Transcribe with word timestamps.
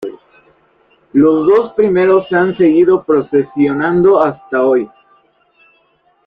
Los 1.13 1.45
dos 1.45 1.73
primeros 1.73 2.27
se 2.27 2.35
han 2.35 2.57
seguido 2.57 3.03
procesionando 3.03 4.19
hasta 4.19 4.65
hoy. 4.65 4.89